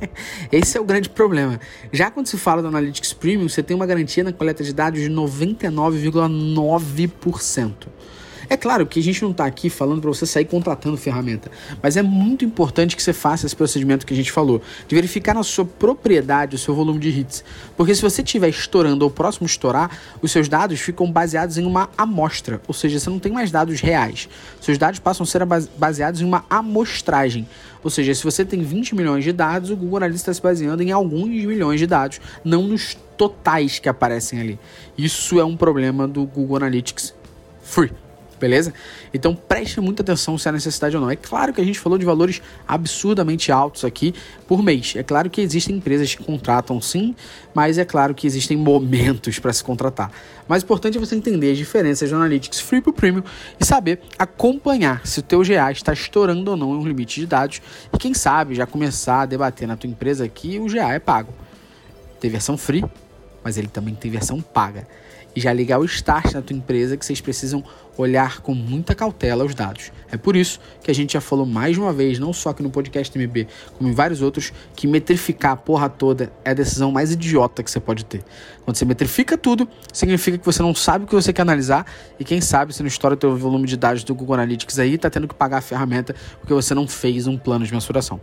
Esse 0.51 0.79
é 0.79 0.81
o 0.81 0.85
grande 0.85 1.09
problema. 1.09 1.61
Já 1.93 2.11
quando 2.11 2.27
se 2.27 2.37
fala 2.37 2.61
do 2.63 2.69
Analytics 2.69 3.13
Premium, 3.13 3.49
você 3.49 3.63
tem 3.63 3.77
uma 3.77 3.87
garantia 3.87 4.25
na 4.25 4.33
coleta 4.33 4.65
de 4.65 4.73
dados 4.73 5.01
de 5.01 5.09
99,9%. 5.11 7.73
É 8.49 8.57
claro 8.57 8.87
que 8.87 9.01
a 9.01 9.03
gente 9.03 9.23
não 9.23 9.33
está 9.33 9.45
aqui 9.45 9.69
falando 9.69 10.01
para 10.01 10.09
você 10.09 10.25
sair 10.25 10.45
contratando 10.45 10.97
ferramenta, 10.97 11.51
mas 11.83 11.97
é 11.97 12.03
muito 12.03 12.45
importante 12.45 12.95
que 12.95 13.03
você 13.03 13.13
faça 13.13 13.45
esse 13.45 13.57
procedimento 13.57 14.07
que 14.07 14.15
a 14.15 14.17
gente 14.17 14.31
falou, 14.31 14.63
de 14.87 14.95
verificar 14.95 15.35
na 15.35 15.43
sua 15.43 15.65
propriedade 15.65 16.55
o 16.55 16.59
seu 16.59 16.75
volume 16.75 17.01
de 17.01 17.09
hits. 17.09 17.45
Porque 17.77 17.95
se 17.95 18.03
você 18.03 18.23
estiver 18.23 18.49
estourando 18.49 19.05
ou 19.05 19.11
próximo 19.11 19.47
estourar, 19.47 19.91
os 20.23 20.31
seus 20.31 20.49
dados 20.49 20.79
ficam 20.81 21.11
baseados 21.11 21.59
em 21.59 21.65
uma 21.65 21.91
amostra, 21.99 22.61
ou 22.69 22.75
seja, 22.75 23.01
você 23.01 23.11
não 23.11 23.19
tem 23.19 23.33
mais 23.33 23.51
dados 23.51 23.81
reais. 23.81 24.29
Seus 24.61 24.79
dados 24.79 25.01
passam 25.01 25.25
a 25.25 25.27
ser 25.27 25.45
baseados 25.77 26.21
em 26.21 26.25
uma 26.25 26.45
amostragem. 26.49 27.49
Ou 27.83 27.91
seja, 27.91 28.15
se 28.15 28.23
você 28.23 28.45
tem 28.45 28.63
20 28.63 28.95
milhões 28.95 29.25
de 29.25 29.33
dados, 29.33 29.71
o 29.71 29.77
Google 29.77 29.99
Analytics 29.99 30.23
está 30.23 30.35
se 30.35 30.43
baseando 30.43 30.83
em 30.83 30.93
alguns 30.93 31.29
milhões 31.29 31.81
de 31.81 31.87
dados, 31.87 32.21
não 32.45 32.63
nos 32.63 32.97
totais 33.17 33.79
que 33.79 33.89
aparecem 33.89 34.41
ali. 34.41 34.59
Isso 34.97 35.41
é 35.41 35.45
um 35.45 35.57
problema 35.57 36.07
do 36.07 36.25
Google 36.25 36.57
Analytics 36.57 37.15
Free 37.63 38.06
beleza? 38.39 38.73
Então 39.13 39.35
preste 39.35 39.81
muita 39.81 40.03
atenção 40.03 40.37
se 40.39 40.49
há 40.49 40.53
necessidade 40.53 40.97
ou 40.97 41.03
não. 41.03 41.11
É 41.11 41.17
claro 41.17 41.53
que 41.53 41.61
a 41.61 41.65
gente 41.65 41.79
falou 41.79 41.99
de 41.99 42.05
valores 42.05 42.43
absurdamente 42.67 43.51
altos 43.51 43.85
aqui 43.85 44.15
por 44.47 44.63
mês. 44.63 44.95
É 44.97 45.03
claro 45.03 45.29
que 45.31 45.41
existem 45.41 45.77
empresas 45.77 46.15
que 46.15 46.23
contratam 46.23 46.81
sim, 46.81 47.15
mas 47.55 47.79
é 47.79 47.85
claro 47.85 48.15
que 48.15 48.27
existem 48.27 48.57
momentos 48.57 49.39
para 49.39 49.53
se 49.53 49.63
contratar. 49.63 50.11
Mas 50.49 50.63
o 50.63 50.67
importante 50.67 50.97
é 50.97 51.01
você 51.01 51.17
entender 51.17 51.53
as 51.53 51.59
diferenças 51.59 52.09
do 52.09 52.17
Analytics 52.17 52.61
Free 52.61 52.81
para 52.81 52.91
o 52.91 52.93
Premium 52.93 53.23
e 53.59 53.65
saber 53.65 54.01
acompanhar 54.19 55.07
se 55.07 55.21
o 55.21 55.23
teu 55.23 55.43
GA 55.43 55.71
está 55.73 55.93
estourando 55.93 56.51
ou 56.51 56.57
não 56.57 56.75
em 56.75 56.79
um 56.79 56.87
limite 56.87 57.21
de 57.21 57.27
dados 57.27 57.61
e 57.93 57.99
quem 57.99 58.15
sabe 58.15 58.55
já 58.55 58.67
começar 58.67 59.23
a 59.23 59.27
debater 59.27 59.67
na 59.67 59.77
tua 59.77 59.91
empresa 59.91 60.29
que 60.29 60.59
o 60.59 60.67
GA 60.67 60.93
é 60.93 60.99
pago. 60.99 61.33
Tem 62.21 62.31
versão 62.31 62.57
free, 62.57 62.85
mas 63.43 63.59
ele 63.59 63.69
também 63.69 63.95
tem 63.95 64.11
versão 64.11 64.41
paga 64.41 64.87
e 65.37 65.41
já 65.41 65.53
ligar 65.53 65.79
o 65.79 65.85
start 65.85 66.33
na 66.33 66.41
tua 66.41 66.57
empresa 66.57 66.97
que 66.97 67.05
vocês 67.05 67.21
precisam 67.21 67.63
olhar 67.99 68.41
com 68.41 68.55
muita 68.55 68.95
cautela 68.95 69.45
os 69.45 69.55
dados. 69.55 69.93
É 70.11 70.17
por 70.17 70.35
isso 70.35 70.59
que 70.83 70.91
a 70.91 70.95
gente 70.95 71.13
já 71.13 71.21
falou 71.21 71.45
mais 71.45 71.77
uma 71.77 71.93
vez, 71.93 72.19
não 72.19 72.33
só 72.33 72.51
aqui 72.51 72.63
no 72.63 72.71
podcast 72.71 73.17
MB, 73.17 73.47
como 73.77 73.91
em 73.91 73.93
vários 73.93 74.23
outros, 74.23 74.53
que 74.75 74.87
metrificar 74.87 75.53
a 75.53 75.57
porra 75.57 75.89
toda 75.89 76.33
é 76.45 76.51
a 76.51 76.55
decisão 76.55 76.91
mais 76.91 77.13
idiota 77.13 77.63
que 77.63 77.71
você 77.71 77.79
pode 77.79 78.05
ter. 78.05 78.25
Quando 78.65 78.77
você 78.77 78.85
metrifica 78.85 79.37
tudo, 79.37 79.69
significa 79.93 80.39
que 80.39 80.45
você 80.45 80.63
não 80.63 80.75
sabe 80.75 81.05
o 81.05 81.09
que 81.09 81.15
você 81.15 81.33
quer 81.33 81.43
analisar 81.43 81.87
e 82.19 82.25
quem 82.25 82.41
sabe 82.41 82.75
se 82.75 82.83
não 82.83 82.89
estoura 82.89 83.15
o 83.15 83.17
teu 83.17 83.37
volume 83.37 83.67
de 83.67 83.77
dados 83.77 84.03
do 84.05 84.15
Google 84.15 84.35
Analytics 84.35 84.79
aí, 84.79 84.97
tá 84.97 85.11
tendo 85.11 85.29
que 85.29 85.35
pagar 85.35 85.59
a 85.59 85.63
ferramenta 85.63 86.15
porque 86.41 86.55
você 86.55 86.75
não 86.75 86.89
fez 86.89 87.27
um 87.27 87.37
plano 87.37 87.65
de 87.65 87.73
mensuração. 87.73 88.21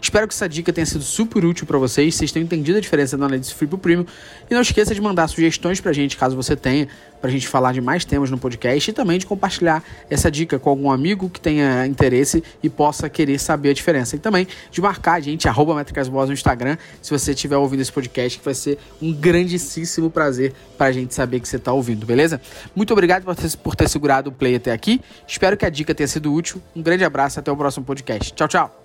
Espero 0.00 0.26
que 0.26 0.34
essa 0.34 0.48
dica 0.48 0.72
tenha 0.72 0.86
sido 0.86 1.02
super 1.02 1.44
útil 1.44 1.66
para 1.66 1.78
vocês, 1.78 2.14
vocês 2.14 2.32
tenham 2.32 2.44
entendido 2.44 2.78
a 2.78 2.80
diferença 2.80 3.16
do 3.16 3.24
Analytics 3.24 3.52
Free 3.52 3.68
pro 3.68 3.78
Premium 3.78 4.06
e 4.50 4.54
não 4.54 4.60
esqueça 4.60 4.94
de 4.94 5.00
mandar 5.00 5.28
sugestões 5.28 5.80
pra 5.80 5.92
gente, 5.92 6.16
caso 6.16 6.36
você 6.36 6.56
tenha, 6.56 6.88
pra 7.20 7.30
gente 7.30 7.48
falar 7.48 7.72
de 7.72 7.80
mais 7.80 8.04
temas 8.04 8.30
no 8.30 8.38
podcast 8.38 8.90
e 8.90 8.92
também 8.92 9.18
de 9.18 9.26
compartilhar 9.26 9.82
essa 10.08 10.30
dica 10.30 10.58
com 10.58 10.70
algum 10.70 10.90
amigo 10.90 11.28
que 11.28 11.40
tenha 11.40 11.86
interesse 11.86 12.42
e 12.62 12.70
possa 12.70 13.08
querer 13.08 13.38
saber 13.38 13.70
a 13.70 13.72
diferença. 13.72 14.16
E 14.16 14.18
também 14.18 14.46
de 14.70 14.80
marcar 14.80 15.14
a 15.14 15.20
gente, 15.20 15.48
arroba 15.48 15.74
no 15.74 16.32
Instagram, 16.32 16.76
se 17.02 17.10
você 17.10 17.32
estiver 17.32 17.56
ouvindo 17.56 17.80
esse 17.80 17.92
podcast, 17.92 18.38
que 18.38 18.44
vai 18.44 18.54
ser 18.54 18.78
um 19.02 19.12
grandíssimo 19.12 20.10
prazer 20.10 20.52
pra 20.76 20.92
gente 20.92 21.14
saber 21.14 21.40
que 21.40 21.48
você 21.48 21.58
tá 21.58 21.72
ouvindo, 21.72 22.06
beleza? 22.06 22.40
Muito 22.74 22.92
obrigado 22.92 23.24
por 23.24 23.34
ter, 23.34 23.56
por 23.56 23.74
ter 23.74 23.88
segurado 23.88 24.30
o 24.30 24.32
play 24.32 24.54
até 24.54 24.72
aqui. 24.72 25.00
Espero 25.26 25.56
que 25.56 25.66
a 25.66 25.70
dica 25.70 25.94
tenha 25.94 26.08
sido 26.08 26.32
útil. 26.32 26.62
Um 26.74 26.82
grande 26.82 27.04
abraço, 27.04 27.40
até 27.40 27.50
o 27.50 27.56
próximo 27.56 27.84
podcast. 27.84 28.32
Tchau, 28.32 28.48
tchau! 28.48 28.84